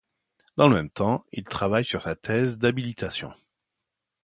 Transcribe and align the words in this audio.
Dans 0.57 0.67
le 0.67 0.73
même 0.75 0.89
temps 0.89 1.23
il 1.31 1.43
travaille 1.43 1.85
sur 1.85 2.01
sa 2.01 2.15
thèse 2.15 2.57
d'habilitation. 2.57 3.31